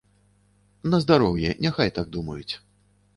На 0.93 0.99
здароўе, 1.03 1.49
няхай 1.65 1.91
так 1.99 2.09
думаюць. 2.17 2.53